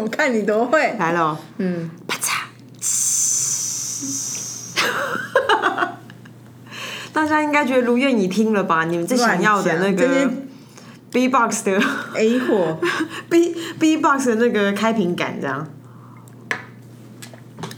[0.02, 0.96] 我看你多会。
[0.98, 2.44] 来了哦，嗯，啪嚓，
[7.12, 8.84] 大家应该觉得如愿以听了吧？
[8.84, 10.30] 你们最想要的那个
[11.12, 11.80] B box 的
[12.14, 12.78] A 货
[13.28, 15.68] ，B B box 的那个开屏感，这样。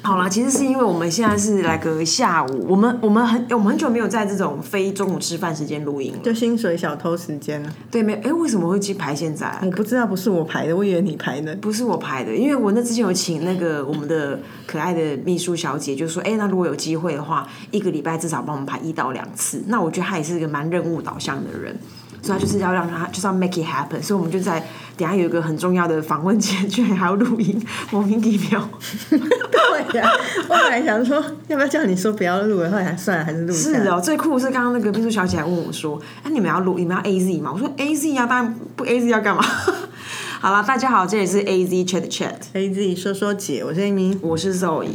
[0.05, 6.19] 好啦，其实是因为我们现在是来个下午，我们我们很我们很久没有在这种非中午吃饭时间录音了。
[6.25, 7.73] 就薪水小偷时间了。
[7.89, 11.55] 对，没哎，为什么会去排现在啊、我不知道，不是我排的，我以为你排的。
[11.57, 19.63] 不是我排的，因为我那之前有请那个我们的可爱的秘书小姐，就说，哎、那如果有机会的话，一个礼拜至少帮我们排一到两次。
[19.69, 21.77] 那我觉得她也是一个蛮任务导向的人，
[22.23, 24.01] 所以她就是要让他就是要 make it happen。
[24.01, 24.65] 所以我们就在
[24.97, 28.69] 等下有一个很重要的访问前，居然还要录音，莫名其妙。
[29.11, 30.11] 对呀、
[30.49, 33.53] 我本来想说要不要叫你说不要录了，后来还算了，还是录。
[33.53, 37.51] 是哦，最酷是刚刚那个秘书小姐还问我说，哎、你们要录，你们要 A Z 吗？
[37.53, 39.43] 我说 A Z 啊，当然不 A Z 要干嘛？
[40.41, 42.35] 好了，大家好，这里是 A Z Chat Chat。
[42.53, 44.19] A Z 说说姐，我是 Amy。
[44.21, 44.89] 我是 Zoe，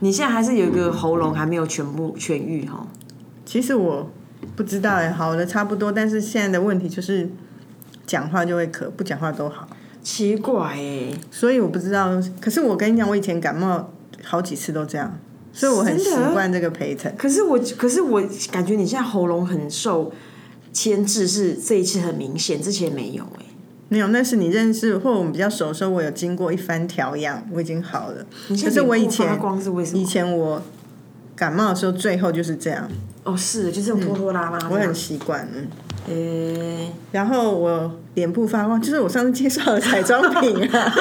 [0.00, 2.86] 你现在还是有一个喉咙还没有全部痊愈哈。
[3.44, 4.10] 其实我
[4.56, 7.28] 不知道哎，好的差不多，但是现在的问题就是
[8.06, 9.68] 讲话就会咳，不讲话都好，
[10.02, 12.20] 奇怪哎，所以我不知道。
[12.40, 13.92] 可是我跟你讲，我以前感冒
[14.24, 15.18] 好几次都这样，
[15.52, 17.14] 所以我很习惯这个陪诊。
[17.16, 20.12] 可是我，可是我感觉你现在喉咙很受
[20.72, 23.44] 牵制，是这一次很明显，之前没有哎。
[23.90, 28.26] 没有，那是你认识或我们比较熟的时候，我有经过一番调养，我已经好了。
[28.48, 30.04] 可是我以前光是为什么以？
[30.04, 30.62] 前我
[31.34, 32.86] 感冒的时候，最后就是这样，
[33.28, 34.72] 哦，是，就是这种拖拖拉拉这样。
[34.72, 35.46] 我很习惯。
[35.54, 35.68] 嗯，
[36.08, 40.92] 诶，然后我脸部发光，就是我上次介绍的彩妆品啊，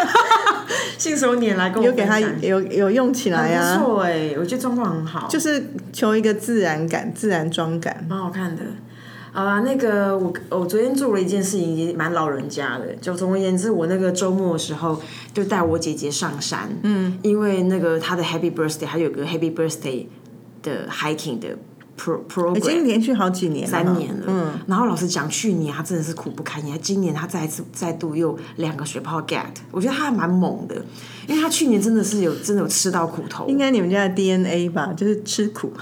[0.98, 8.04] 信手拈来跟我有给它有有用起来很啊，不错哎，我觉得状况很好，就是求一个自然感、自然妆感。
[8.08, 8.62] 蛮好看的。
[9.32, 12.86] 好啦、那个我我昨天做了一件事情，也蛮老人家的。
[13.00, 15.00] 就总而言之，我那个周末的时候
[15.32, 20.06] 就带我姐姐上山，嗯，因为那个她的 Happy Birthday，还有个 Happy Birthday
[20.62, 21.48] 的 hiking 的
[21.98, 30.74] pro 已 program，已经连续好几年了，三年了，嗯，然后老实讲，去年他真的是苦不堪言，今年他再次再度又两个水泡 get，我觉得他还蛮猛的，
[31.26, 35.72] 因为他去年真的是有真的有吃到苦头，应该你们家的 DNA 吧，就是吃苦。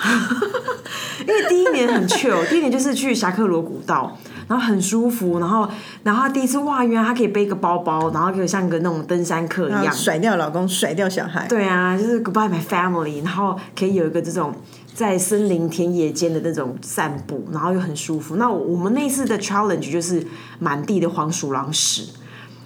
[1.20, 4.16] 因为第一年很 chill，第一年就是去侠客罗古道，
[4.48, 5.68] 然后很舒服，然后
[6.02, 11.46] 然后他第一次哇，原来他可以背个包包，然后可以像个那种登山客一样，甩掉老公，甩掉小孩。
[11.46, 14.54] 对啊，就是 goodbye my family，然后可以有一个这种
[14.94, 18.36] 在森林田野间的那种散步，然后又很舒服。
[18.36, 20.26] 那我们那次的 challenge 就是
[20.58, 22.08] 满地的黄鼠狼屎，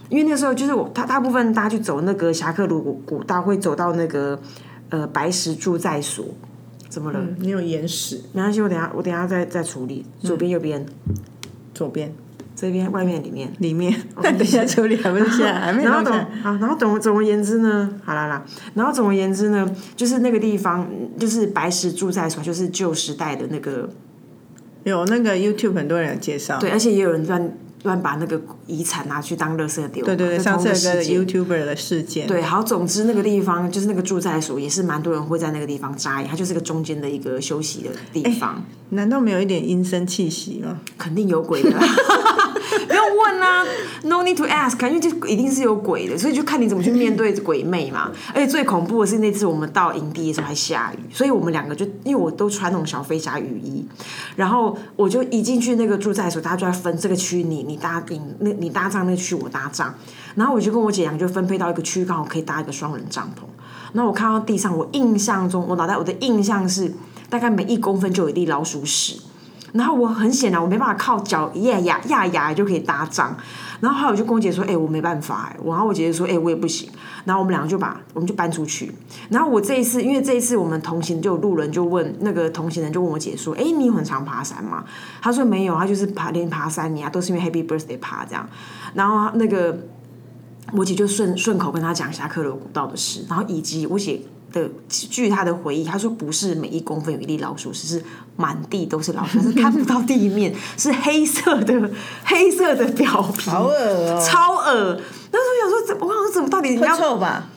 [0.09, 4.41] 因为那时候就是我大大部分大家去走那个侠客鲁古古道会走到那个
[4.91, 6.25] 呃白石住在所，
[6.88, 7.19] 怎么了？
[7.20, 10.87] 嗯你有眼屎，没关系，我等下我等下再再处理，左边右边。
[11.82, 12.15] 左边
[12.54, 13.93] 这边、外面、里面，里面。
[14.22, 16.50] 那等一下处理，还不是现在，还没然后总弄起来。
[16.50, 18.44] 啊，然后总总而言之呢，好啦啦，
[18.75, 20.88] 然后总而言之呢，就是那个地方，
[21.19, 23.88] 就是白石住在所，就是旧时代的那个
[24.84, 26.60] 有那个 YouTube 很多人有介绍。
[26.60, 30.04] 对，而且也有人乱乱把那个遗产拿去当垃圾丢。
[30.04, 32.26] 对对对，在上次有个一个 YouTuber 的事件。
[32.26, 40.78] 对，好，总之那个地方就是那个住宅所，也是蛮多人会在那个地方扎营，它就是个中间的一个休息的地方，难道没有一点阴森气息吗？
[40.97, 41.82] 肯定有鬼的啦。
[42.88, 43.65] 不用问啊
[44.05, 48.10] ，No need to ask，因为就一定是有鬼的，所以就看你怎么去面对鬼魅嘛。
[48.34, 53.84] 而且最恐怖的是那次我们到营地的时候还下雨，所以我们两个就因为我都穿那种小飞侠雨衣，
[54.37, 59.94] 然后我就一进去那个住宅的时候，大家就在分这个区你你搭顶那你搭帐那个区我搭帐，
[60.34, 63.44] 然后我就跟我姐两个就分配到一个区，刚好可以搭一个双人帐篷。
[63.93, 66.93] 然后我看到地上，我印象中我脑袋我的印象是
[67.28, 69.21] 大概每一公分就有一粒老鼠屎。
[69.72, 73.34] 然后我很显然我没办法靠脚压压压压就可以搭帐，
[73.81, 75.50] 然后后来我就跟我姐说，哎、我没办法。
[75.50, 76.88] 哎、然后我姐姐说，哎、我也不行，
[77.25, 78.93] 然后我们两个就把我们就搬出去，
[79.31, 84.84] 然后我这一次因为这一次我们同行就有路人就问那个同行人就问我姐说，哎、你很常爬山吗？
[85.21, 88.47] 她说没有，她就是爬连爬三年啊，都是因为 Happy Birthday 爬这样，
[88.94, 89.87] 然后那个
[90.72, 94.20] 我姐就顺顺口跟她讲侠客楼古道的事，然后以及我姐
[94.52, 98.04] 的据他的回忆，他说不是每一公分有一粒老鼠屎，是
[98.37, 101.90] 满地都是老鼠，是看不到地面，是黑色的
[102.25, 105.00] 黑色的表皮，好恶哦、超恶。
[105.32, 107.49] 那时候想说怎么，我想说怎么到底你要臭吧？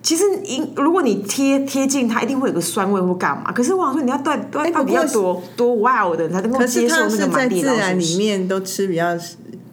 [0.00, 3.50] 其实你如果你贴贴近它，一定会有个酸味或干嘛。
[3.50, 7.80] 可是我想说，你要到到到底要多多 wild 的，你才能够接受那个满地老鼠屎。
[7.80, 9.06] 然里面都吃比较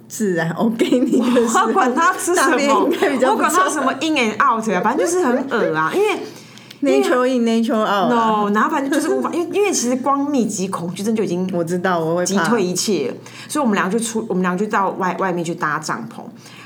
[0.08, 2.90] 自然 OK 你的我管他吃什么
[3.30, 6.20] 我管它臭什么 in and out 啊，反正就是很恶啊，因为。
[6.82, 8.44] Nature in nature out 啊。
[8.44, 12.26] no，然后反正就是无法，因为因为其实光密集恐惧症就已经我知道我会。
[12.26, 13.14] 击退一切，
[13.48, 16.22] 所以我们俩就出，我们俩就到外外面去搭帐篷。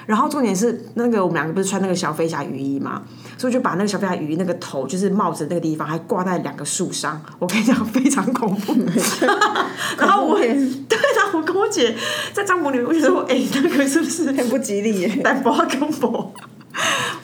[0.05, 3.03] 然后重点是那个我们两个不是穿那个小飞侠雨衣嘛，
[3.37, 8.73] 所以就把那个小飞侠雨衣那个头就是帽子那个地方还挂在两个树上，我跟你讲非常恐怖。
[9.99, 10.47] 然后我也
[10.87, 11.95] 对，然后我跟我姐
[12.33, 15.07] 在帐篷里面，我就说，哎、那个是不是很不吉利耶。
[15.23, 16.09] 带包跟包？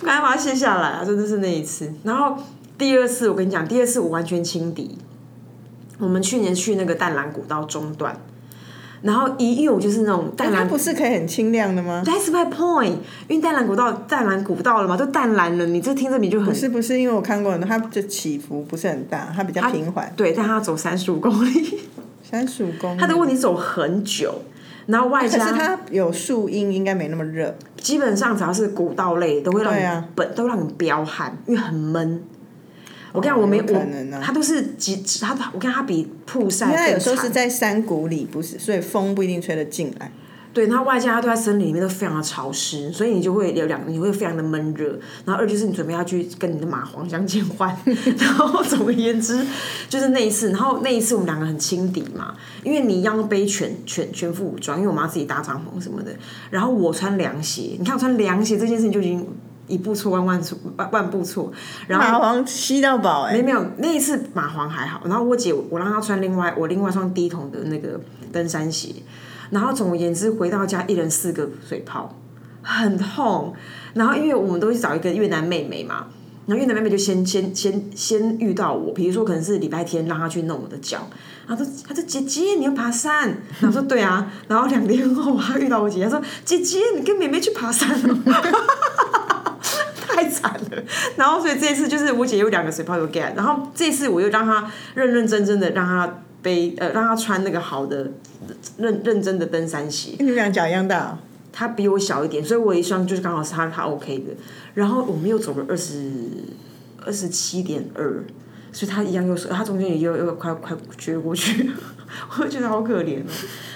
[0.02, 1.04] 我赶快把它卸下来啊！
[1.04, 1.92] 真的是那一次。
[2.04, 2.38] 然后
[2.77, 4.98] 第二次，我跟你讲，第二次我完全轻敌。
[5.98, 8.19] 我们去年去那个淡蓝古道中段，
[9.01, 12.98] 然后一因为我就是那种淡蓝它不是可以很清亮的吗？That's my point，
[13.30, 21.80] 因为淡蓝古道淡蓝古道了嘛，都淡蓝了，你这听着你就很不是不是，因为我看过，它的起伏不是很大，它比较平缓，对，但它要走三十五公里，
[22.30, 23.00] 三十五公里。
[23.00, 24.42] 它的问题走很久，
[24.88, 27.56] 然后外可是加它有树荫，应该没那么热。
[27.77, 32.22] 基本上只要是古道类都会让你本、都让你飙汗，因为很闷。
[33.16, 37.00] 我跟你讲，我没我，它都是几，它我跟他比曝晒因为有。
[37.00, 40.12] 时候是在山谷里，不是，所以风不一定吹得进来。
[40.54, 44.98] 对，它外加它都在森林里面都非常的潮湿，所以你就会有两，你会非常的闷热。
[45.26, 47.78] 然后二就是你准备要去跟你的蚂蟥相见欢。
[48.18, 49.46] 然后总而言之，
[49.90, 52.34] 就是那一次，然后那一次我们两个很轻敌嘛，
[52.64, 56.16] 因为你一样背全全全副武装，因为我妈自己搭帐篷什么的。
[56.50, 59.28] 然后我穿凉鞋，你看我穿凉鞋这件事情就已经
[59.68, 61.52] 一步错万万错万万步错。
[61.88, 65.02] 然后蚂蟥吸到饱哎、没没有，那一次蚂蟥还好。
[65.06, 68.00] 然后我姐我让她穿另外我另外一双低筒的那个
[68.32, 68.94] 登山鞋，
[69.50, 72.16] 然后总而言之回到家一人四个水泡，
[72.62, 73.54] 很痛。
[73.94, 76.08] 然后因为我们都去找一个越南妹妹嘛，
[76.46, 81.08] 然后越南妹妹就先 先先先遇到我，比如说可能是礼拜天让她去弄我的脚，
[81.48, 83.30] 然后她说她说姐姐你要爬山，
[83.60, 88.16] 然后我说对啊，然后两天后她遇到我姐姐，她说姐姐你跟妹妹去爬山了。
[90.16, 90.84] 太惨了。
[91.18, 98.12] 然后所以这一次就是我姐有两个水泡有 get，然后这次我又让她认认真真的让她背呃让她穿那个好的
[98.78, 101.18] 认认真的登山鞋，你们俩脚一样大、哦，
[101.52, 104.34] 她比我小一点，所以我一双就是刚好是她她 OK 的。
[104.74, 106.12] 然后我们又走了二十
[107.06, 108.24] 二十七点二。
[108.72, 111.72] 所以她一样又是，她中间也又又快快撅过去，
[112.38, 113.26] 我就觉得好可怜哦。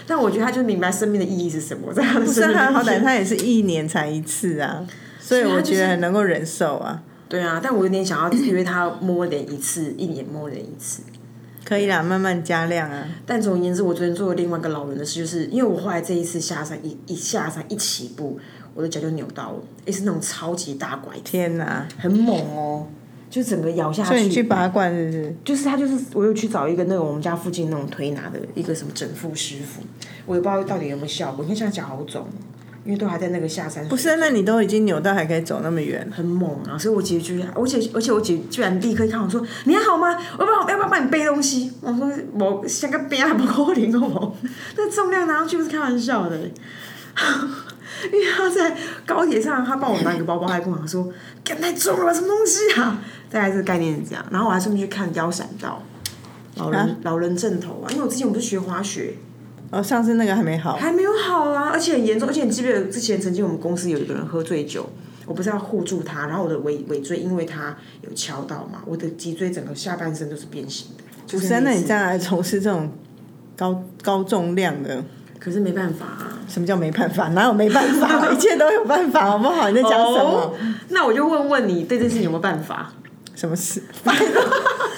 [0.05, 4.85] 但我觉得她就明白生命的意义是什么，在她的不是生命里他好歹面他也是一年才一次啊，
[5.29, 7.03] 所以我觉得很能够忍受啊。
[7.27, 11.03] 对啊，但我有点想要约他摸脸一次，一年摸脸一次。
[11.63, 13.07] 可以啦，慢慢加量啊。
[13.27, 18.39] 但总而言之，我昨天做了另外一个老人的事，就是因为我后来这一次下山一一下山一起步，
[18.73, 21.87] 我的脚就扭到了，也是那种超级大拐，天哪！
[21.99, 22.87] 很猛哦，
[23.29, 24.09] 就整个咬下去。
[24.09, 25.35] 所以你去拔罐是不是？
[25.45, 29.83] 就是他就是我又去找一个那个我们家附近那种推拿的一个什么整复师傅，
[30.25, 31.45] 我也不知道到底有没有效果。
[31.45, 32.25] 你看现在脚好肿，
[32.85, 33.87] 因为都还在那个下山。
[33.87, 36.77] 不是，那你都已经扭到还可以走那么远，很猛啊！
[36.77, 40.07] 所以我姐居然，而且而且我姐居然立刻看我说：“你还好吗？
[40.37, 44.35] 我要不要要不要帮你背东西？”我说：“我像个边还不可能好不好？
[44.77, 46.37] 那重量拿上去不是开玩笑的。”
[48.05, 51.11] 因为他在高铁上，他帮我拿一个包包，还跟我说
[51.43, 54.25] ：“干太重了，什么东西啊？”大概这个概念是这样。
[54.31, 55.83] 然后我还顺便去看腰闪道，
[56.55, 59.15] 老人、老人正头啊，因为我之前我不是学滑雪，
[59.71, 64.89] 哦，上次那个还没好，还没有好啊，而且很严重，而且你记不记得之前曾经我们公司有一个人喝醉酒，
[65.25, 71.03] 我不是要护住他，然后我的尾尾椎因为他有敲到嘛，我的脊椎整个下半身都是变形的。
[71.27, 71.61] 就是不是啊？
[71.63, 72.91] 那你这样来从事这种
[73.55, 75.03] 高高重量的，
[75.39, 76.39] 可是没办法啊。
[76.47, 77.27] 什么叫没办法？
[77.29, 78.27] 哪有没办法？
[78.33, 79.69] 一切都有办法，好不好？
[79.69, 80.31] 你在讲什么？
[80.49, 80.53] 哦
[80.89, 82.91] 那我就问问你，对这件事情有没有办法？
[83.35, 83.83] 什么事？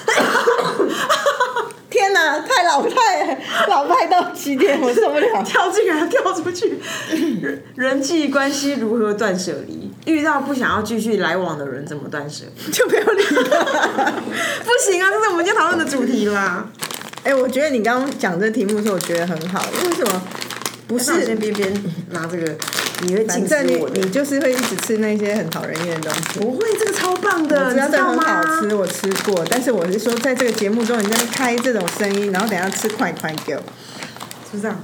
[2.22, 5.42] 天哪，太老派，老派到极点，我受不了。
[5.44, 6.78] 跳进来，跳出去。
[7.42, 9.92] 人人际关系如何断舍离？
[10.06, 12.62] 遇到不想要继续来往的人，怎么断舍离？
[12.72, 14.06] 就没有理他。
[14.64, 16.68] 不行啊，这是我们今天讨论的主题啦。
[17.24, 19.64] 哎、我觉得你刚刚讲这题目的时候，我觉得很好。
[19.86, 20.22] 为什么？
[20.88, 22.54] 不是，边边拿这个，
[23.04, 24.10] 你会反禁止正你你。
[24.10, 26.40] 就是会一直吃那些很讨人厌的东西。
[26.40, 28.24] 不会，这个超棒的，你知道吗？
[28.62, 33.64] 好吃，我吃过，但是我是说，在这个节目中，你在那开这种声音，然后等一下吃快快给我，
[34.52, 34.78] 是这样。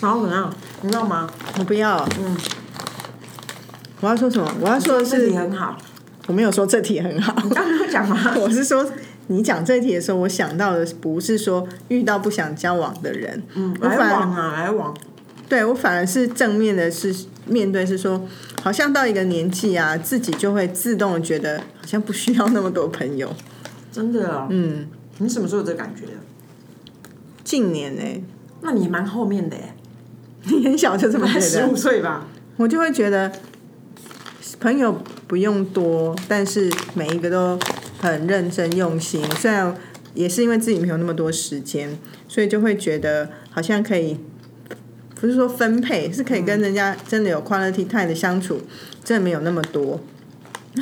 [0.00, 0.52] 然后怎样？
[0.80, 1.28] 你知道吗？
[1.58, 2.06] 我不要。
[2.18, 2.36] 嗯。
[4.00, 4.52] 我要说什么？
[4.60, 5.78] 我要说的这是题，很好。
[6.26, 7.34] 我没有说这题很好。
[7.44, 8.34] 你刚刚讲吗？
[8.36, 8.84] 我是说，
[9.28, 14.92] 你讲这题的时候，我想到的不是说遇到不想交往的人，嗯，我来往啊，来往。
[15.48, 17.14] 对我反而是正面的是
[17.46, 18.26] 面对是说，
[18.62, 23.34] 好像到一个年纪啊，自己就会自动的觉得好像不需要那么多朋友。
[23.90, 24.46] 真的哦。
[24.50, 24.86] 嗯，
[25.18, 26.12] 你什么时候有这感觉的？
[27.42, 28.24] 近年呢、
[28.60, 29.74] 那你蛮后面的耶，
[30.44, 32.28] 你很小就这么觉得十五，岁吧？
[32.56, 33.32] 我就会觉得
[34.60, 37.58] 朋友不用多，但是每一个都
[37.98, 39.22] 很认真用心。
[39.40, 39.76] 虽然
[40.14, 44.18] 也是因为自己没有那么多时间，所以就会觉得好像可以
[45.22, 48.60] 不是说分配，是可以跟人家真的有 quality time 的相处，
[49.04, 50.00] 真的没有那么多。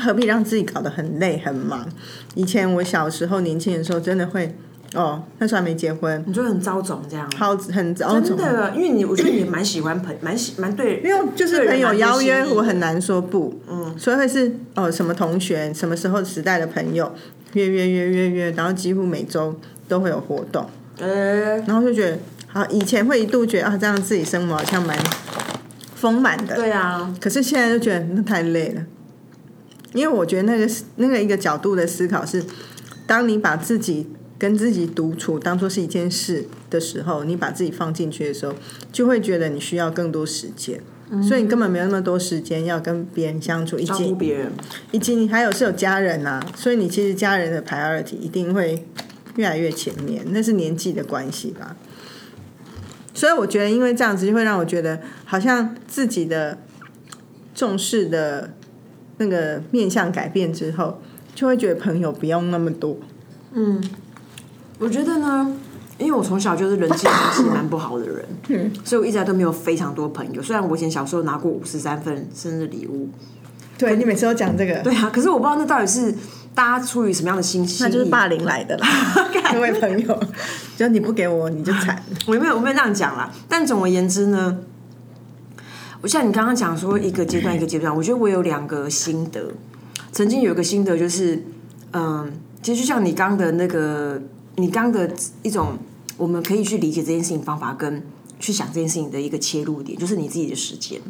[0.02, 1.86] 何必让自己搞得很累很忙？
[2.34, 4.56] 以前我小时候年轻的时候，真的会
[4.94, 7.30] 哦，那时候还没结婚，你就很招总这样。
[7.36, 12.94] 好很早真的，因为你我觉得你蛮喜欢朋，蛮喜蛮对，因为就是朋友邀约，我很难。
[12.94, 17.12] 难说不，嗯，所以会是哦什么同学，什么时候时代的朋友
[17.52, 19.54] 约约约约约，然后几乎每周
[19.86, 20.64] 都会有活动，
[20.98, 22.18] 呃，然后就觉得
[22.52, 24.98] 好，以前会一度觉得啊，这样自己生活好像蛮
[25.94, 28.84] 丰满的，对啊，可是现在就觉得那太累了，
[29.92, 32.44] 因为我觉得那个那个一个角度的思考是，
[33.06, 38.54] 当你把自己跟自己独处当做是一件事的时候，你把自己放进去的时候，
[38.90, 40.80] 就会觉得你需要更多时间，
[41.22, 44.50] 所以你根本没有那么多时间要跟别人相处，以照及别人。
[44.90, 48.84] 以及你还有是有家人呐、所以你其实家人的 priority 一定会
[49.36, 51.76] 越来越前面，那是年纪的关系吧。
[53.12, 56.58] 所以我觉得，因为这样子就会让我觉得，好像自己的
[57.54, 58.54] 重视的
[59.18, 61.00] 那个面向改变之后，
[61.34, 62.96] 就会觉得朋友不用那么多。
[63.52, 63.82] 嗯
[64.78, 65.54] 我觉得呢，
[65.98, 70.40] 因为我从小就是人际关系蛮不好的人，所以我一直来都没有非常多朋友。
[70.40, 73.10] 虽然我以前小时候拿过五十三份生日礼物，
[73.76, 76.14] 对你每次都讲这个，对啊，可是我不知道那到底是
[76.54, 77.88] 大家出于什么样的心心意。
[77.88, 78.86] 那就是霸凌来的啦，
[79.52, 80.22] 各位朋友，
[80.76, 82.02] 就你不给我你就惨。
[82.26, 84.58] 我没有我没有这样讲啦，但总而言之呢，
[86.00, 89.52] 我像你刚刚讲说一个阶段一个阶段，我觉得我有两个心得。
[90.12, 91.44] 曾经有一个心得就是，
[91.92, 94.20] 嗯，其实就像你刚的那个，
[94.56, 95.08] 你刚的
[95.42, 95.78] 一种，
[96.16, 98.02] 我们可以去理解这件事情方法跟
[98.40, 101.00] 去想这件事情的一个切入点，就是你自己的时间。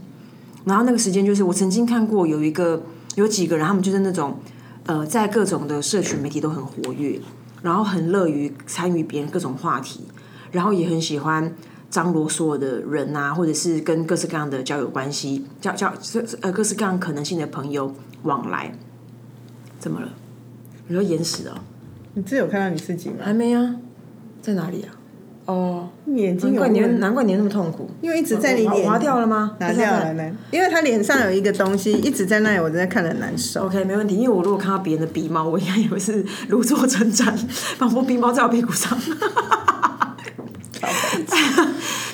[0.67, 2.83] 然后那个时间就是我曾经看过有一个
[3.15, 4.39] 有几个人，他们就是那种
[4.87, 7.21] 呃，在各种的社群媒体都很活跃，
[7.63, 10.05] 然后很乐于参与别人各种话题，
[10.51, 11.55] 然后也很喜欢
[11.91, 15.93] 张罗所有的人啊，或者是跟各式各样的交友关系、交交
[16.41, 18.75] 呃各式各样可能性的朋友往来。
[19.79, 20.09] 怎么了？
[20.89, 21.55] 你说眼屎哦？
[22.15, 23.17] 你自己有看到你自己吗？
[23.23, 23.77] 还没啊？
[24.43, 24.95] 在哪里啊？
[25.47, 29.57] 哦，你眼睛怪你问难怪你那么痛苦，因为一直在你脸划划掉了吗？
[29.59, 33.67] 拿掉了呢，因为他脸上有一个东西一直在那里，我真的看得很难受。
[33.67, 34.15] OK，没问题。
[34.17, 37.35] 因为我如果看到别人的鼻毛，我应该也会是如坐针毡，
[37.79, 38.97] 仿佛鼻毛在我屁股上。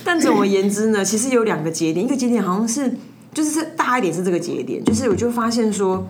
[0.03, 2.91] 但总而言之呢，其实有两个节点，一个节点好像是
[3.35, 6.07] 就是是大一点是这个节点，就是我就发现说，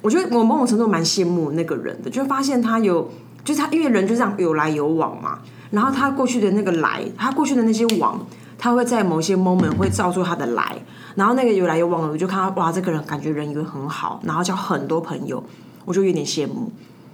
[0.00, 3.10] 我觉得我某种程度蛮羡慕那个人的，就发现他有，
[3.44, 8.24] 就是他因为人就这样有来有往嘛，然后他过去的那个来，他过去的那些往，
[8.58, 10.76] 他会在某些 moment 会照出他的来，
[11.14, 15.42] 然后那个有来有往的，我就看到哇，这个人感觉人缘很好，然后交很多朋友，
[15.84, 16.70] 我就有点羡慕。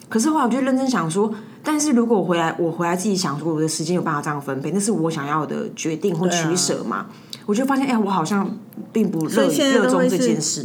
[0.09, 1.35] 可是后来我就认真想说，
[1.65, 7.07] 但是如果我回来，我回来自己想说，我的时间有办法这样分配，那是我想要的决定或取舍嘛？
[7.45, 8.49] 我就发现，哎、我好像
[8.93, 10.65] 并不热热衷这件事。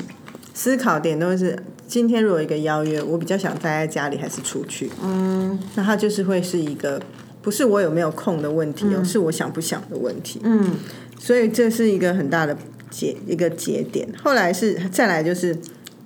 [0.53, 1.57] 思考点都是
[1.87, 4.91] 今天如果一个邀约，我比较想待在家里还是出去？
[5.01, 7.01] 嗯，那它就是会是一个
[7.41, 10.39] 不是我有没有空的问题哦，是我想不想的问题。
[10.43, 10.75] 嗯，
[11.19, 12.57] 所以这是一个很大的
[12.89, 14.07] 节一个节点。
[14.23, 15.57] 后来是再来就是。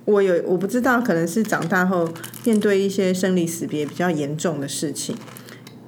[0.06, 2.08] 我有我不知道，可能是长大后
[2.44, 5.16] 面对一些生离死别比较严重的事情，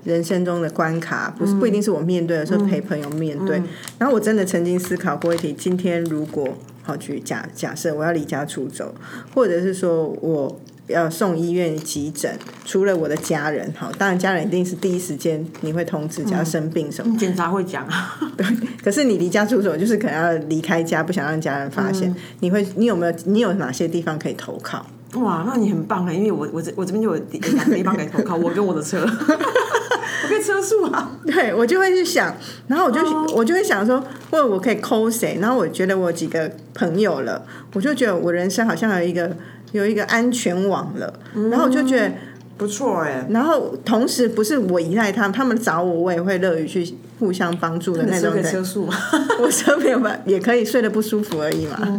[0.03, 3.63] 人生中的关卡，不是不一定是我面对的，是陪朋友面对。
[3.97, 8.93] 然后我真的曾经思考过一题：今天如果好去假假设我要离家出走，
[9.33, 17.17] 或者是说我要送医院急诊，除了我的家人，好，当然家人一定是第一时间你会通知，假如生病什么。
[17.17, 18.19] 检查会讲啊，
[18.83, 22.15] 可是你离家出走，就是可能要离开家，不想让家人发现。
[22.41, 23.13] 你会，你有没有？
[23.27, 24.85] 你有哪些地方可以投靠？
[25.15, 26.13] 哇，那你很棒啊！
[26.13, 27.23] 因为我我这我这边就有
[27.55, 31.19] 两个地方可以投靠， 我跟我的车， 我可以车速啊。
[31.25, 32.35] 对我就会去想，
[32.67, 33.01] 然后我就、
[33.35, 33.99] 我就会想说，
[34.31, 35.39] 或者我可以抠谁？
[35.41, 37.43] 然后我觉得我有几个朋友了，
[37.73, 39.35] 我就觉得我人生好像有一个
[39.73, 41.13] 有一个安全网了，
[41.51, 42.13] 然后我就觉得。
[42.59, 48.43] 不错哎、然后同时不是我依赖他们，他们找我，我也会乐于去互相帮助的那种人。
[48.43, 48.95] 车可以车速吗？
[49.39, 51.97] 我车没有办也可以睡得不舒服而已嘛。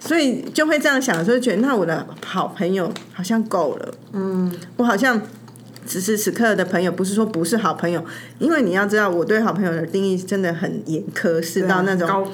[0.00, 3.94] 所以就会这样想，就觉得那我的好朋友好像够了。
[4.12, 5.22] 嗯，我好像
[5.86, 8.04] 此时此刻的朋友，不是说不是好朋友，
[8.40, 12.26] 因为你要知道，我对好朋友的定义真的很严苛，是到那种高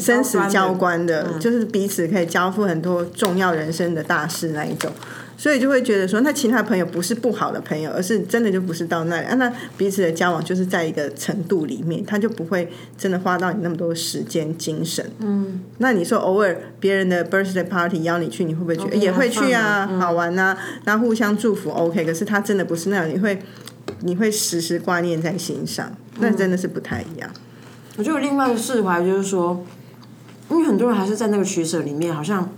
[0.00, 4.90] 生死交关的，嗯就是彼此可以交付很多重要人生的大事那一种。
[5.36, 9.34] 所以就会觉得说，那其他朋友不是不好的朋友，而是真的就不是到那里啊。
[9.34, 15.04] 那彼此的交往就是在一个程度里面，他就不会真的花到你那么多时间、精神。
[15.18, 22.04] 嗯，那你说偶尔别人的 birthday party 邀你去，你会不会去？OK，也会去啊，好玩啊，然后互相祝福 OK。
[22.04, 23.36] 可是他真的不是那样，你会
[24.02, 27.28] 你会时时挂念在心上，那真的是不太一样。
[27.96, 29.64] 我觉得有另外一个释怀就是说，
[30.50, 32.50] 因为很多人还是在那个取舍里面，好像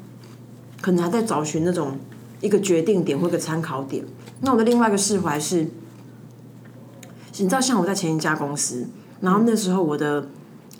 [0.81, 1.99] 可能还在找寻那种
[2.41, 4.05] 一个决定点或一个参考点。
[4.41, 5.63] 那我的另外一个释怀是，
[7.39, 8.87] 你知道，像我在前一家公司，
[9.21, 10.29] 然后那时候我的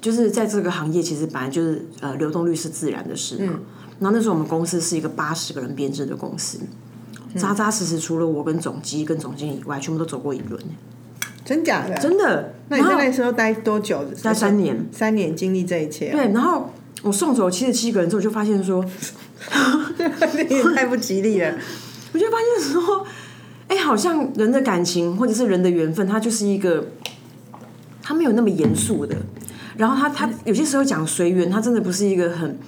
[0.01, 3.61] 就是在这个行业，其实本来就是呃流动率是自然的事嘛。
[3.99, 6.59] 然后那时候我们公司是一个八十个人编制的公司，
[7.35, 10.61] 扎扎实实除了我跟总机跟总经理以外，全部都走过一轮。
[11.45, 11.95] 真假的？
[11.95, 12.53] 真的？
[12.69, 14.05] 那你在那时候待多久？
[14.23, 14.87] 待三年。
[14.93, 16.11] 三年经历这一切。
[16.11, 16.71] 对，然后
[17.07, 18.85] 我送走七十七个人之后，就发现说，
[20.49, 21.55] 你也太不吉利了。
[22.13, 23.07] 我就发现说，
[23.69, 26.89] 哎，好像人的感情或者是人的缘分，它就是一个，
[28.03, 29.17] 它没有那么严肃的。
[29.77, 32.59] 然后他他有些时候讲随缘，他真的不是一个很。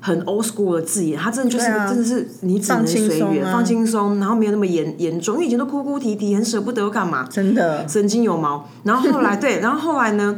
[0.00, 5.36] 很 old school 的字眼，他真的就是真的是你只能随缘放轻松，然后没有那么严严重。
[5.36, 7.26] 因为以前都哭哭啼啼，很舍不得干嘛？
[7.30, 8.68] 真的神经有毛。
[8.82, 10.36] 然后后来对，然后后来呢？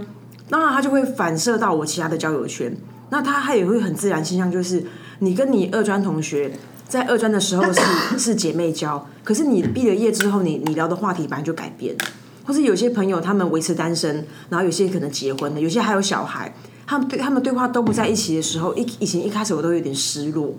[0.49, 2.77] 当然他就会反射到我其他的交友圈。
[3.11, 4.85] 那他他也会很自然倾向，就是
[5.21, 6.53] 你跟你二专同学
[6.89, 7.81] 在二专的时候是
[8.19, 11.97] 是姐妹交，可是你毕了业之后，你你聊的话题本来就改变，
[12.45, 16.55] 或是有些朋友他们维持单身，然后有些可能结婚了，有些还有小孩。
[16.89, 20.55] 他们对他们对话都不在一起的时候，一以前一开始我都有点失落，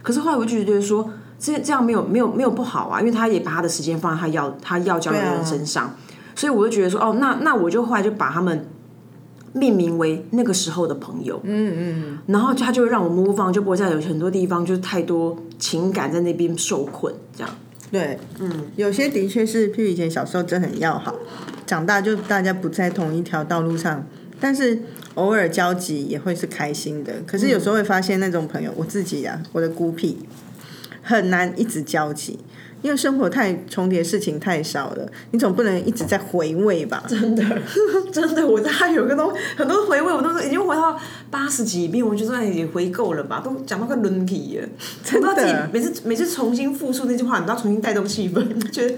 [0.00, 5.92] 可是后来我就觉得说，这这样没有没有没有不好啊，因为他也把他的时间放在他要他要交的人身上，
[6.36, 8.64] 所以我就觉得说，哦，那那我就后来就把他们
[9.52, 17.56] 命名为那个时候的朋友，嗯嗯，然后他就会让我 move on，就不会再有很多地方就是太多情感在那边受困，这样，
[17.90, 21.14] 对，嗯，有些的确是，譬如以前小时候真很要好，
[21.66, 24.06] 长大就大家不在同一条道路上，
[24.40, 24.82] 但是。
[25.16, 30.20] 偶尔交集也会是开心的，可是有时候会发现那种朋友，我自己呀，我的孤僻
[31.02, 32.38] 很难一直交集，
[32.82, 37.02] 因为生活太重叠，事情太少了，你总不能一直在回味吧？
[37.08, 37.44] 真的，
[38.12, 40.98] 真的，我还有个东很多回味，我都已经回到
[41.30, 44.68] 八十几遍，我觉得已经回够了吧，都讲到快轮体了，
[45.04, 48.94] 真的，每次每次重新复述那句话，你都要重新带动气氛， 觉得。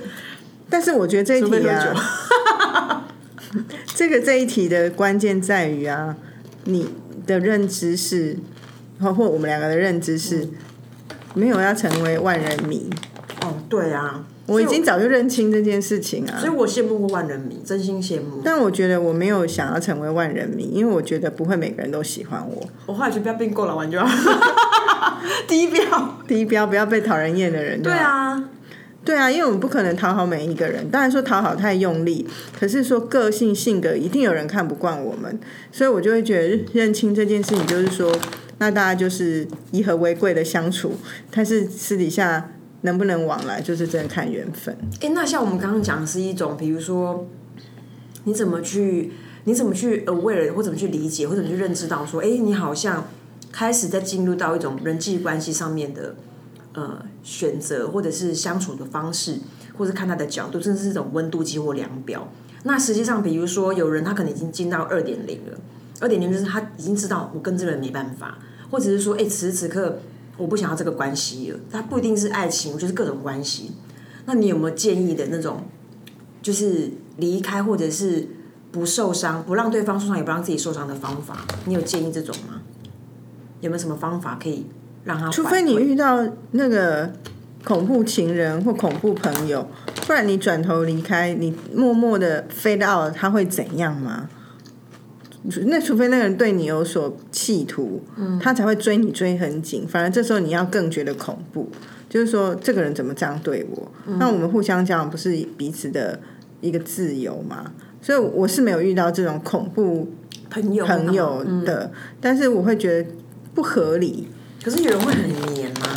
[0.71, 3.07] 但是我觉得这一题啊。
[3.95, 6.17] 这个这一题的关键在于啊，
[6.65, 6.89] 你
[7.25, 8.37] 的认知是，
[8.99, 10.49] 包括我们两个的认知是，
[11.35, 12.91] 没有要成为万人迷。
[13.45, 16.39] 哦，对啊，我已经早就认清这件事情啊。
[16.39, 18.41] 所以我羡慕过万人迷，真心羡慕。
[18.45, 22.63] 但我觉得我没有想要成为万人迷，因为我觉得不会每个人都喜欢我。
[22.87, 24.09] 我后来就不要变够了，玩就好。
[25.47, 27.83] 低标，低标，不要被讨人厌的人。
[27.83, 28.49] 对啊。
[29.05, 30.89] 对啊，因为我们不可能讨好每一个人。
[30.89, 32.27] 当然说讨好太用力，
[32.59, 35.39] 可是说个性性格一定有人看不惯我们，
[35.71, 38.11] 所以我就会觉得认清这件事情，就是说，
[38.57, 40.95] 那大家就是以和为贵的相处，
[41.31, 42.49] 但是私底下
[42.85, 44.75] 能不能往来，就是真的看缘分。
[45.03, 47.27] 哎，那像我们刚刚讲的是一种，比如说
[48.25, 49.13] 你怎么去，
[49.45, 53.07] 你怎么去 aware 或怎么去理解，或者去认知到说，哎，你好像
[53.53, 56.15] 开始在进入到一种人际关系上面的。
[56.77, 59.39] 呃，选择或者是相处的方式，
[59.79, 62.27] 或者看他的角度，甚至是一种温度计或量表。
[62.65, 65.57] 那实际上，比如说有人他可能已经进到二点零了，
[66.01, 68.39] 二点零就是他已经知道我跟这个人没办法，
[68.73, 70.01] 或者是说，哎，此时此刻
[70.37, 71.59] 我不想要这个关系了。
[71.71, 73.73] 他不一定是爱情，就是各种关系。
[74.27, 75.63] 那你有没有建议的那种，
[76.43, 78.29] 就是离开或者是
[78.73, 81.47] 不受伤，不让对方受伤，也不让自己受伤的方法？
[81.67, 82.63] 你有建议这种吗？
[83.61, 84.67] 有没有什么方法可以
[85.05, 85.31] 让他？
[85.31, 87.13] 除非你遇到那个
[87.65, 89.67] 恐怖情人或恐怖朋友，
[90.07, 94.29] 不然你转头离开，你默默的飞到，他会怎样吗？
[95.67, 98.03] 那除非那个人对你有所企图，
[98.41, 99.87] 他才会追你追很紧。
[99.87, 101.69] 反而这时候你要更觉得恐怖，
[102.09, 103.93] 就是说这个人怎么这样对我？
[104.19, 106.19] 那我们互相讲不是彼此的
[106.61, 107.73] 一个自由吗？
[108.01, 110.11] 所以我是没有遇到这种恐怖
[110.51, 113.11] 朋友朋友的，但是我会觉得
[113.55, 114.29] 不合理。
[114.63, 115.89] 可是有人会很黏吗？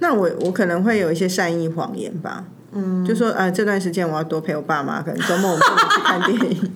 [0.00, 6.72] 那我我可能会有一些善意谎言吧，嗯，就说啊这段时间我要多陪我爸妈，可能周末我们不能去看电影，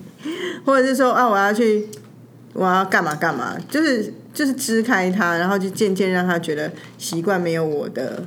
[0.65, 1.87] 或者是说啊我要去
[2.53, 8.23] 我要干嘛干嘛，就是就是支开他，然后就渐渐让他觉得习惯没有我的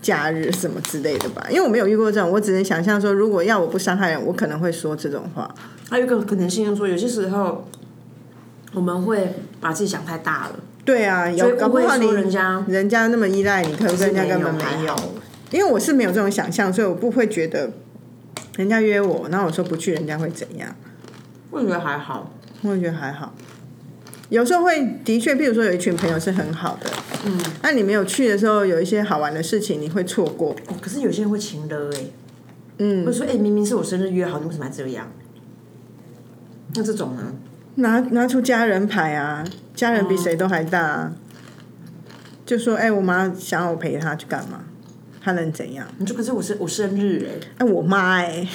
[0.00, 1.46] 假日什么之类的吧。
[1.50, 5.54] 因为我没有遇过这种，我只能想象说，如果要我不伤害人，我可能会说这种话。
[5.90, 7.68] 还有一个可能性就是，说有些时候
[8.72, 10.60] 我们会把自己想太大了。
[10.84, 14.96] 对啊，有搞不好你人家人家那么依赖你，可是人家根本没有。
[15.50, 17.70] 因为我是没有这种想象，所以我不会觉得
[18.56, 20.74] 人家约我，然后我说不去，人家会怎样？
[21.52, 23.32] 我觉得还好，我觉得还好。
[24.30, 26.90] 有时候会的确，譬如说有一群朋友是很好的，
[27.26, 30.56] 嗯，那你没有去的时候，有一些好玩的事情你会错过。
[30.80, 32.00] 可是有些人会情勒哎，
[32.78, 35.06] 嗯，会说哎，明明是我生日约好，你为什么还这样？
[36.74, 37.34] 那这种呢？
[37.74, 41.12] 拿拿出家人牌啊，家人比谁都还大、啊。
[42.44, 44.64] 就说：“哎、我妈想要我陪她去干嘛？
[45.22, 45.86] 她能怎样？
[45.98, 48.46] 你说可是我是我生日哎、哎、我妈哎、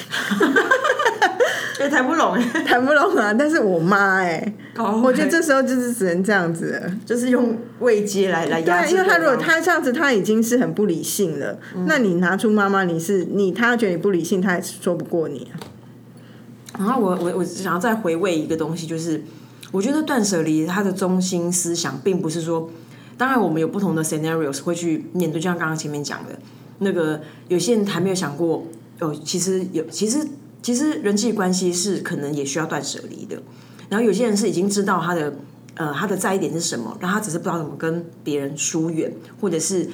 [1.80, 3.34] 哎、谈不拢哎、谈不拢啊！
[3.34, 6.92] 但是我妈哎、哦我觉得这时候就是只能这样子了。
[7.06, 11.58] 就是用慰藉来来压对，制因为他如果对方他这样子，他已经是很不理性了。
[11.86, 15.56] 那你拿出妈妈，你是你，他觉得你不理性，他也说不过你啊。
[16.78, 19.24] 然后我我我想要再回味一个东西，就是
[19.72, 22.70] 我觉得断舍离它的中心思想，并不是说，
[23.18, 26.38] 当然我们有不同的 scenarios 会去面对，就像刚刚前面讲的，
[26.80, 28.66] 那个有些人还没有想过，
[29.00, 30.28] 哦，其实有，其实
[30.62, 33.42] 其实人际关系是可能也需要断舍离的。
[33.90, 35.34] 然后有些人是已经知道他的
[35.76, 39.90] 呃他的在意点是什么，然后他只是不知道怎么跟别人疏远，或者是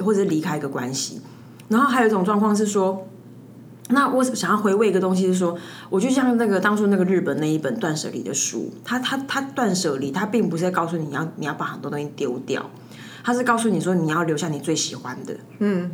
[0.00, 1.20] 或者是离开一个关系。
[1.68, 3.06] 然后还有一种状况是说，
[3.90, 5.56] 那我想要回味一个东西是说，
[5.88, 12.70] 我就像那个当初那个日本那一本断舍离的书，它它它断舍离，它并不是在告诉你要你要把很多东西丢掉，
[13.24, 15.90] 它是告诉你说你要留下你最喜欢的，嗯，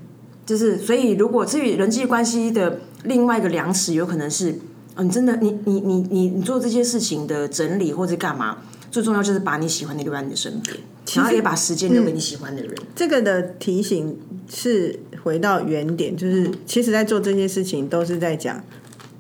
[0.47, 4.53] 就是所以如果至于人际关系的另外一个量尺，有可能是，
[4.97, 8.59] 嗯、你真的你你你你你做这些事情的整理或者干嘛，
[8.91, 10.77] 最重要就是把你喜欢的留在你的身边，
[11.15, 12.75] 然后也把时间留给你喜欢的人。
[12.95, 18.63] 这个的提醒是回到原点，就是其实在做这些事情都是在讲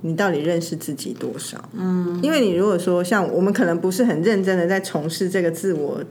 [0.03, 1.69] 你到底认识自己多少。
[1.73, 6.03] 嗯，因为你如果说像我们可能不是很认真的在从事这个自我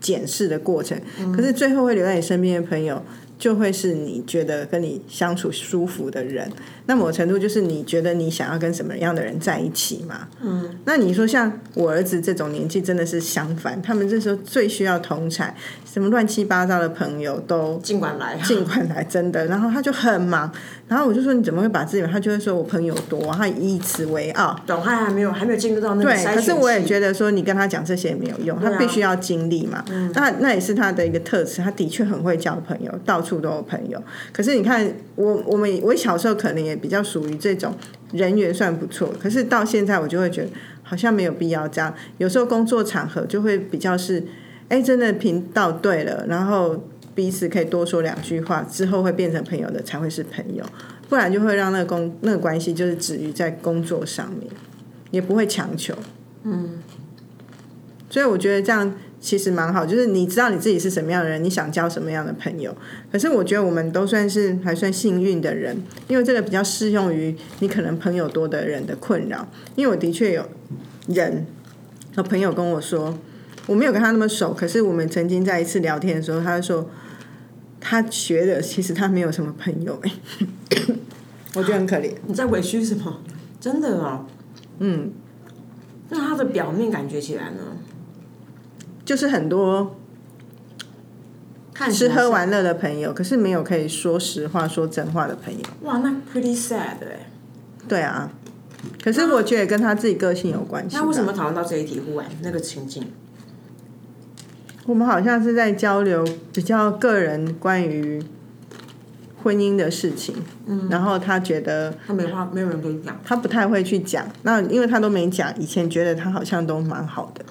[0.00, 0.98] 检视的过程，
[1.36, 3.02] 可是最后会留在你身边的朋友。
[3.42, 6.48] 就会是你觉得跟你相处舒服的人，
[6.86, 10.28] 那某程度就是你觉得你想要跟什么样的人在一起嘛。
[10.42, 19.46] 嗯，那你说像我儿子这种年纪，真的是相反，他们这时候最需要同产，什么乱七八糟的朋友都尽管来，尽管来，真的。
[19.46, 20.50] 然后他就很忙，
[20.88, 24.58] 然后我就说你怎么会把自己，他就会说我朋友多，他以此为傲。
[24.66, 29.84] 懂他还没有还没有进入到那个对，可是我也觉得说你跟他讲这些也没有用，他必须要经历嘛。
[30.14, 34.02] 那那也是他的一个特质，他的确很会交朋友，到处都有朋友。
[34.32, 37.74] 可是你看我我们我小时候可能也也比较属于这种
[38.12, 40.48] 人缘算不错，可是到现在我就会觉得
[40.82, 41.94] 好像没有必要这样。
[42.18, 44.24] 有时候工作场合就会比较是，
[44.68, 50.64] 哎，真的频道对了，然后彼此可以多说两句话，之后会变成朋友的才会是朋友，
[51.08, 54.50] 不然就会让那个工那个关系就是止于在工作上面，
[55.10, 55.94] 也不会强求。
[56.44, 56.80] 嗯
[58.10, 62.76] 所以我觉得这样其实蛮好，就是你知道你自己是什么样的人，你想交什么样的朋友。
[63.12, 69.46] 可是我觉得我们都算是还算幸运的人，因为这个比较适用于你可能朋友多的人的困扰。
[69.76, 70.44] 因为我的确有
[71.06, 71.46] 人
[72.16, 73.16] 有朋友跟我说，
[73.68, 76.90] 我没有跟他那么熟，可是我们曾经在一次聊天的时候，他就说
[77.80, 80.12] 他觉得其实他没有什么朋友、欸，
[81.54, 82.12] 我觉得很可怜。
[82.26, 83.22] 你在委屈什么？
[83.60, 84.26] 真的哦，
[84.80, 85.12] 嗯，
[86.08, 87.76] 那他的表面感觉起来呢？
[89.04, 89.96] 就是很多
[91.74, 95.60] 看吃喝玩乐的朋友，可是没有可以说实话、说真话的朋友。
[95.82, 97.28] 哇，那 pretty sad 哎。
[97.88, 98.30] 对啊，
[99.02, 100.96] 可是我觉得跟他自己个性有关系。
[100.96, 102.00] 那为什么讨论到这一题？
[102.00, 103.04] 忽然那个情境，
[104.86, 108.22] 我们好像是在交流比较个人关于
[109.42, 110.36] 婚姻的事情，
[110.66, 113.20] 嗯，然后他觉得他没话，没有人可以讲。
[113.24, 117.44] 他不太会去讲，那因为他都没讲，以前觉得他好像都蛮好的，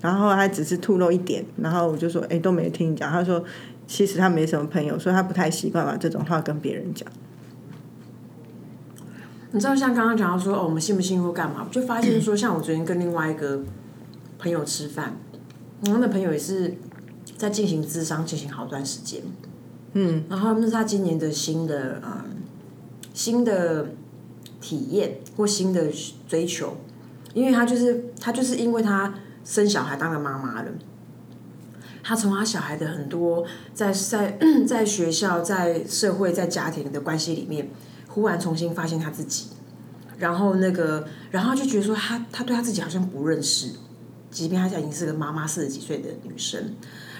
[0.00, 3.44] 然后他只是吐露一点，然后我就说，哎，都没听你讲，他说
[3.86, 7.06] 其实他没什么朋友，所以他不太习惯把这种话跟别人讲。
[9.52, 11.66] 你知道，像刚刚讲到说，哦，我们信不信或干嘛？
[11.68, 13.62] 我就发现说，像我昨天跟另外一个
[14.38, 15.16] 朋友吃饭，
[15.82, 16.76] 然后那朋友也是
[17.36, 19.20] 在进行智商，进行好段时间。
[19.94, 22.24] 嗯，然后那是他今年的新的嗯
[23.12, 23.90] 新的
[24.60, 25.88] 体验或新的
[26.28, 26.76] 追求，
[27.34, 29.12] 因为他就是他就是因为他
[29.44, 30.70] 生小孩当了妈妈了。
[32.02, 37.68] 他从他小孩的很多在在 在学校、在社会、在家庭的关系里面，
[38.08, 39.48] 忽然重新发现他自己，
[40.18, 43.72] 然后那个，然后就觉得说他他对他自己好像不认识，
[44.30, 46.74] 即便他现在已经是个妈妈，四十几岁的女生，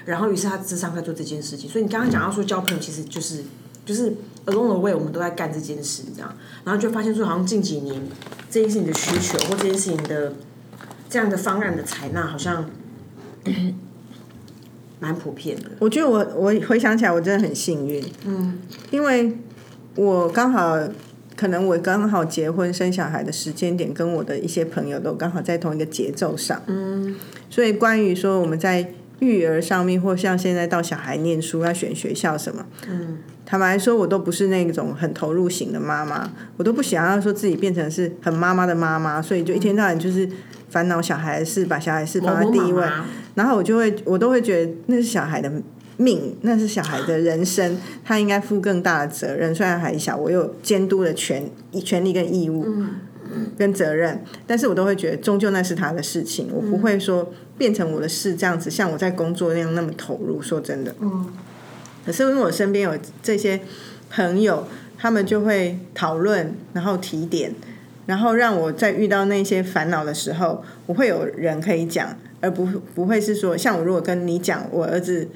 [0.06, 1.68] 然后于是他智商在做这件事情。
[1.68, 3.44] 所以你刚刚讲到说交朋友，其实就是
[3.84, 4.10] 就是
[4.46, 8.02] along the way 我们都在干这件事，这样，然后就发现说好像近几年
[8.50, 10.32] 这件事情的需求或这件事情的
[11.10, 12.70] 这样的方案的采纳，好像
[15.00, 15.64] 蛮普遍的。
[15.80, 18.60] 我觉得我我回想起来，我真的很幸运，嗯，
[18.92, 19.36] 因为
[19.96, 20.78] 我刚好
[21.36, 27.16] 可能我刚好结婚生小孩的时间点，跟我的一些朋友都刚好在同一个节奏上，嗯，
[27.50, 40.28] 所以关于说我们在育儿上面，或像现在到小孩念书要选学校什么，嗯，坦白说，我都不是那种很投入型的妈妈，我都不想要说自己变成是很妈妈的妈妈，所以就一天到晚就是
[40.70, 42.84] 烦恼小孩的事，把小孩事放在第一位，
[43.34, 45.52] 然后我就会我都会觉得那是小孩的
[45.96, 49.54] 命，那是小孩的人生， 他应该负更大的责任。
[49.54, 51.50] 虽然还小，我有监督的权
[51.84, 52.66] 权利跟义务。
[53.56, 60.42] 跟责任，但是我都会觉得，终究那是他的事情，我不会说变成我的事这样子，像我在工作那样那么投入。
[60.42, 61.28] 说真的，嗯，
[62.04, 63.60] 可是因为我身边有这些
[64.10, 64.66] 朋友，
[64.98, 67.54] 他们就会讨论，然后提点，
[68.10, 75.28] 然后让我在遇到那些烦恼的时候，我会有人可以讲，而不不会是说，像我如果跟你讲我儿子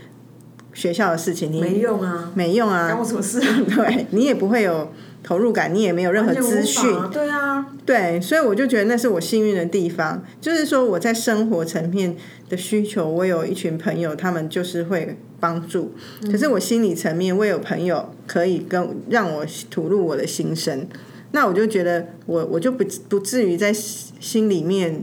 [0.73, 3.39] 学校的事情，你没用啊，没用啊关，我什么事？
[3.77, 4.91] 对你也不会有
[5.23, 6.83] 投入感，你也没有任何资讯，
[7.13, 12.17] 对啊，对，所以我就觉得那是我幸运的地方，就是说我在生活层面
[12.49, 15.93] 的需求，我有一群朋友，他们就是会帮助。
[16.29, 20.89] 可是我心理层面，我有朋友可以跟让我吐露我的心声，
[21.35, 25.03] 那我就觉得我我就不不至于在心里面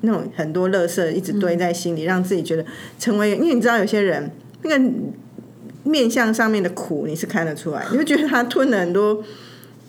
[0.00, 2.64] 那种很多乐色一直堆在心里，让自己觉得
[2.98, 4.30] 成为，因为你知道有些人
[4.62, 4.90] 那个
[5.84, 9.22] 面相上面的苦你是看得出来，你会觉得他吞了很多。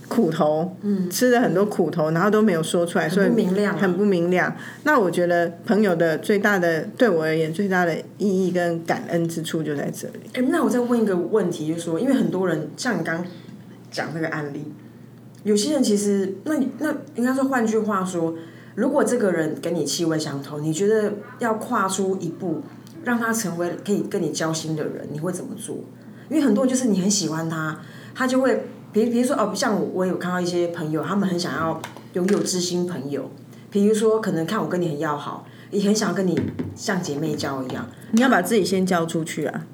[0.10, 4.52] 苦头，嗯，吃了很多苦头，然后都没有说出来，所以不明亮啊很不明亮。
[4.82, 10.16] 那我觉得朋友的最大的对我而言最大的意义跟感恩之处就在这里。
[10.34, 13.24] 哎、那我再问一个问题，就是说，因为很多人像你刚
[13.92, 14.64] 讲那个案例，
[15.44, 18.36] 有些人其实，那你那应该说，换句话说，
[18.76, 22.62] 如果这个人跟你气味相投，你觉得要跨出一步，
[23.04, 25.78] 让他成为可以跟你交心的人，你会怎么做？
[26.30, 27.80] 因为很多人就是你很喜欢他，
[28.14, 31.82] 他就会，比比如说哦，像我我有看到一些朋友，他们很想要
[32.14, 33.32] 拥有知心朋友，
[33.72, 36.40] 比如说可能看我跟你很要好，也很想要跟你
[36.76, 39.66] 像姐妹交一样，你要把自己先交出去啊！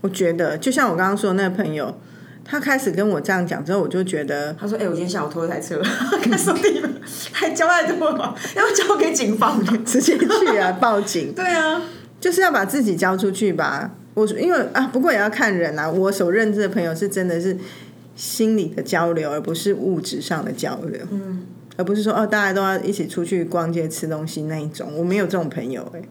[0.00, 1.96] 我觉得，就像我刚刚说的那个朋友，
[2.44, 5.80] 他开始跟我这样讲之后，我就觉得他说：“哎、我今天下午偷一台车，
[6.22, 6.94] 看兄弟们
[7.32, 9.64] 还交代多了，要交给警方。
[9.84, 11.32] 直接去啊，报警。
[11.34, 11.80] 对啊，
[12.20, 13.92] 就是要把自己交出去吧。
[14.12, 15.90] 我因为啊，不过也要看人啊。
[15.90, 17.56] 我所认知的朋友是真的是
[18.14, 21.00] 心理的交流，而不是物质上的交流。
[21.10, 24.92] 嗯，而不是说哦，大家都要一起出去逛街吃东西那一种。
[24.96, 26.02] 我没有这种朋友哎、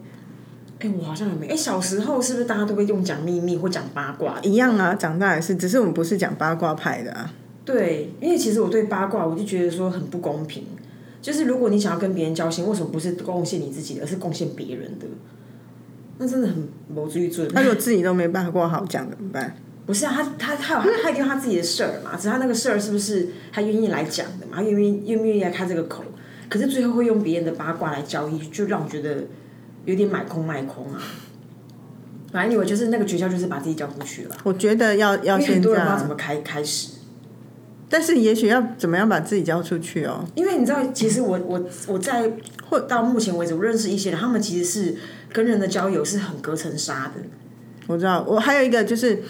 [0.84, 1.48] 哎、我好像也没。
[1.48, 4.38] 哎、小时候是不是大家都会用讲秘密或讲八卦？
[4.41, 7.34] 一样啊，长大也是，只是我们不是讲八卦派的啊。
[7.63, 10.65] 对，因为其实我对八卦，我就觉得说很不公平。
[11.22, 15.06] 就是如果你想要跟别人交心，为什么不是贡献你自己的，而是贡献别人的？
[16.17, 17.50] 那真的很没追准。
[17.54, 19.56] 那如果 自己都没八卦好讲怎么办？
[19.86, 24.58] 不是啊，他他他有他他一定有他自己的事儿嘛，只是他那个事儿是不是他愿意来讲的嘛？
[24.58, 26.04] 他愿意愿不愿意来开这个口？
[26.50, 29.24] 可是最后会用别人的八卦来交易，就让我觉得
[29.86, 31.00] 有点买空卖空啊。
[32.32, 34.36] 反正我就是那个诀窍，就是把自己交出去了。
[34.43, 36.93] 我觉得要要先这样，多人不知道怎么开开始，
[37.89, 40.26] 但是也许要怎么样把自己交出去哦。
[40.34, 42.32] 因为你知道，其实我我我在
[42.67, 44.96] 或到目前为止，我认识一些人，他们其实是
[45.32, 47.22] 跟人的交友是很隔层纱的。
[47.86, 49.22] 我知道，我还有一个就是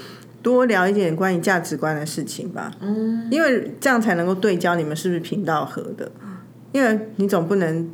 [0.42, 2.72] 多聊一点关于价值观的事情吧。
[2.80, 6.10] 嗯，因为这样才能够对焦你们是不是频道合的。
[6.72, 7.90] 因为你总不能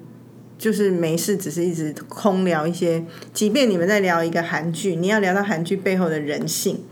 [0.59, 6.83] 就是没事只是一直空聊一些，即便你们在聊一个韩剧，你要聊到韩剧背后的人性。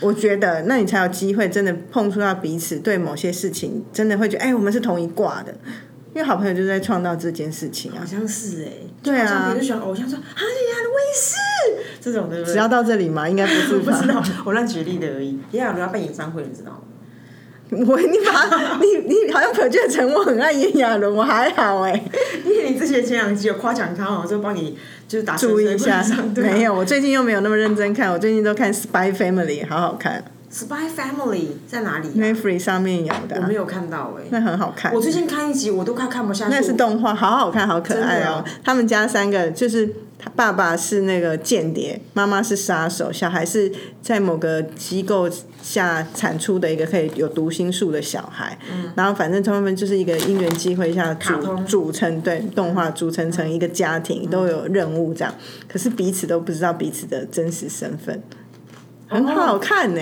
[0.00, 5.54] 我觉得，那你才有机会真的碰触到彼此对某些事情，真的会觉得，哎、我们是同一挂的。
[6.14, 8.06] 因为好朋友就是在创造这件事情啊好。
[8.06, 12.52] 像是哎、对啊就喜欢偶像说啊，你亚的卫视这种对不对？
[12.54, 13.92] 只要到这里嘛，应该不是吧？
[13.92, 15.38] 不知道，我乱举例的而已。
[15.52, 16.80] 炎亚纶要办演唱会，你知道吗？
[17.70, 22.00] 我你把你你好像可见成我很爱炎亚纶，我还好哎、
[22.44, 26.04] 因为你之前前两集有夸奖他嘛，我就帮你就是打 注意一下
[26.36, 35.00] 没有，我最近又没有那么认真看，我最近都看《Spy Family》，好好看 Spy Family 在哪里、啊？，Netflix 上面有的啊、我没有看到哎、那很好看我。
[35.00, 36.50] 最近看一集，我都快看不下去。
[36.52, 38.42] 那是动画，好好看，好可爱哦。
[38.64, 45.28] 他们家三个就是他爸爸是那个间谍，妈妈是杀手，小孩是在某个机构
[45.62, 48.58] 下产出的一个可以有读心术的小孩。
[48.94, 55.34] 然后反正他们就是一个因缘机会下组组成对动画组成成一个家庭，都有任务这样。
[55.68, 58.22] 可是彼此都不知道彼此的真实身份，
[59.08, 60.00] 很好看呢、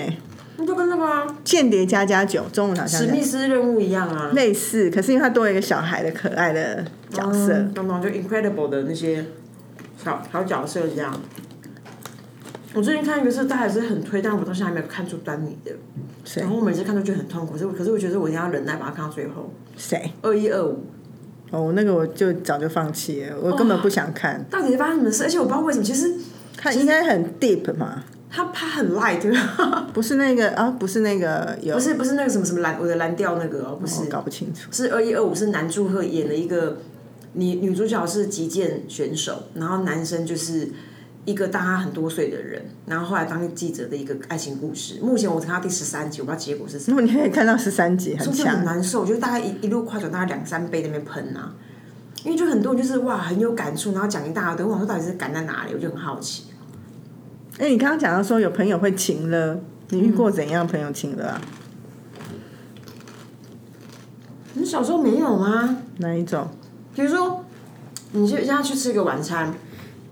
[0.57, 4.31] 那就跟那个啊间谍加加酒，中文好像史叫密斯任务一样啊。
[4.33, 7.53] 类似，可是因为他多了一个小孩的可爱的角色。
[7.55, 9.25] 嗯懂懂，就 Incredible 的那些
[10.05, 11.13] 小小角色这样。
[12.75, 15.71] 我最近看一个是，大家是很推，但我到现在还没有看出端倪的。
[16.25, 19.53] 谁然后我每次看都觉得很痛苦，可是我可是我觉得我一定要忍耐把它看到最后。
[19.77, 20.13] 谁？
[20.23, 20.85] 二一二五，
[21.51, 24.45] 哦，那个我就早就放弃了，我根本不想看。
[24.51, 25.23] 到底是发生什么事？
[25.23, 26.15] 而且我不知道为什么，其实
[26.57, 29.23] 它应该很 deep 嘛，他他很 light，
[29.95, 34.69] 不是那个啊，不是那个有，不是不是那个什么什么蓝我的蓝调那个哦，不是，我搞不清楚。
[34.73, 36.79] 是二一二五是男祝贺演了一个
[37.35, 40.71] 女女主角是击剑选手，然后男生就是
[41.25, 45.01] 一个大他很多岁的人，然后后来当记者的一个爱情故事。
[45.01, 47.01] 目前我只看到第十三集，我不知道结果是什么。
[47.01, 48.65] 如果你可以看到十三集，很就是很强。
[48.65, 51.55] 难受，就是大概一一路快转大概两三杯在那边喷啊，
[52.25, 56.45] 因为就很多人就是哇很有感触，然后讲一大堆，我想说到底是感在哪里，我就很好奇。
[57.59, 61.41] 哎、你刚刚讲到说有朋友会情了，你遇过怎样朋友情了啊？
[64.55, 65.79] 你小时候没有吗？
[65.99, 66.49] 哪一种？
[66.95, 67.45] 比如说，
[68.13, 69.53] 你就现在去吃个晚餐，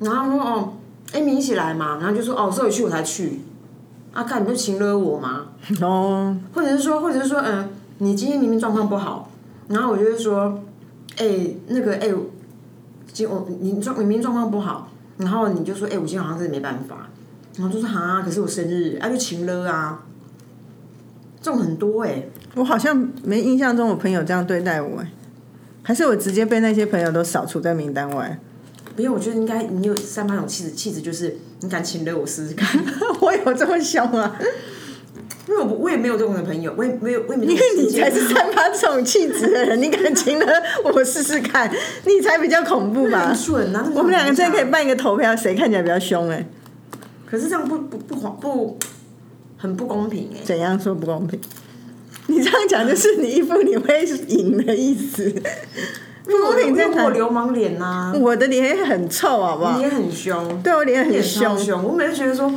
[0.00, 0.74] 然后说哦
[1.12, 3.40] 哎，你一起来嘛，然后就说哦，所以去我才去，
[4.12, 5.46] 啊，看你不是情勒我吗？
[5.80, 7.68] 哦，或者是说，或者是说，嗯，
[7.98, 9.30] 你今天明明状况不好，
[9.68, 10.60] 然后我就会说，
[11.18, 12.12] 哎、那个，哎、
[13.12, 17.08] 今我你状明明状况不好，然后你就说，哎、我今天好像真的没办法，
[17.56, 20.02] 然后就说哈，可是我生日，啊，就情了啊，
[21.42, 25.12] 这种很多哎、我好像没印象中我朋友这样对待我、哎，
[25.82, 28.38] 还是我直接被那些朋友都扫除在名单外？
[28.94, 32.80] 不用，我觉得应该你有散发一种气质，气质就是你敢情勒我试试看，
[33.20, 34.38] 我有这么凶啊？
[35.48, 40.46] 因为我我也没有这种的朋友，我也没有我也没有因为你才是三八这种气质的人，你敢请了
[40.84, 41.68] 我试试看，
[42.06, 43.36] 你才比较恐怖吧很？
[43.36, 43.90] 蠢啊！
[43.94, 46.46] 我们两个真的可以办，一个投票，谁看起来比较凶、哎，
[47.26, 48.78] 可是这样不不不不不
[49.56, 51.40] 很不公平哎、怎样说不公平？
[52.28, 55.32] 你这样讲就是你一副你会赢的意思。
[56.24, 59.82] 不公平在我流氓脸呐、我的脸也很臭，好不好你？
[59.82, 61.82] 也很凶，对我脸很凶，凶。
[61.82, 62.50] 我每次觉得说，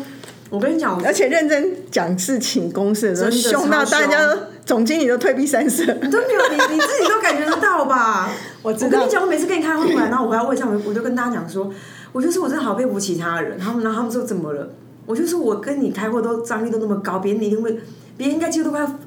[0.51, 5.84] 我跟你讲，而且认真讲事情、公事的时候，真的凶到超大家都总经理都退避三舍。
[5.84, 8.30] 你都没有你你自己都感觉得到吧？
[8.62, 11.71] 我知道我跟你讲，我每次跟你开会回来，然后我回来位上，我我就跟大家讲说，
[12.12, 13.58] 我就说我真的好佩服其他人。
[13.58, 14.69] 他们然后他们说怎么了？
[15.08, 17.80] 我就说我跟你开会都张力都那么高，别人一定会，
[18.15, 18.99] 别人应该几乎都快要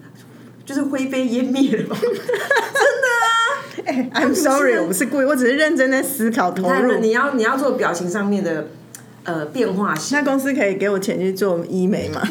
[0.69, 1.97] 就是灰飞烟灭了吧？
[4.13, 6.99] I'm sorry，我不是故意，我只是认真在思考投入。
[6.99, 8.67] 你要你要做表情上面的
[9.25, 10.19] 呃变化型。
[10.19, 12.21] 那公司可以给我钱去做医美吗？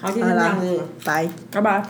[0.00, 1.28] 好，今天这样子，拜。
[1.52, 1.82] 拜拜。